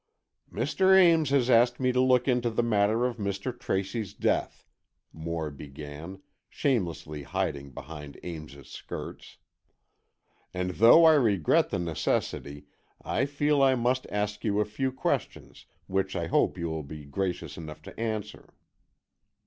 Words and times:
"Mr. 0.51 0.97
Ames 0.99 1.29
has 1.29 1.47
asked 1.47 1.79
me 1.79 1.91
to 1.91 2.01
look 2.01 2.27
into 2.27 2.49
the 2.49 2.63
matter 2.63 3.05
of 3.05 3.17
Mr. 3.17 3.55
Tracy's 3.55 4.15
death," 4.15 4.65
Moore 5.13 5.51
began, 5.51 6.23
shamelessly 6.49 7.21
hiding 7.21 7.69
behind 7.69 8.19
Ames's 8.23 8.67
skirts. 8.71 9.37
"And 10.55 10.71
though 10.71 11.05
I 11.05 11.13
regret 11.13 11.69
the 11.69 11.77
necessity, 11.77 12.65
I 13.03 13.27
feel 13.27 13.61
I 13.61 13.75
must 13.75 14.07
ask 14.11 14.43
you 14.43 14.59
a 14.59 14.65
few 14.65 14.91
questions 14.91 15.67
which 15.85 16.15
I 16.15 16.25
hope 16.25 16.57
you 16.57 16.67
will 16.67 16.81
be 16.81 17.05
gracious 17.05 17.55
enough 17.55 17.83
to 17.83 17.99
answer." 17.99 18.55